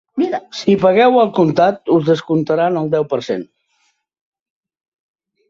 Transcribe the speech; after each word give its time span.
Si 0.59 0.73
pagueu 0.83 1.17
al 1.23 1.29
comptat, 1.39 1.77
us 1.97 2.07
descomptarem 2.07 2.81
el 2.83 2.91
deu 2.97 3.07
per 3.13 3.21
cent. 3.29 3.45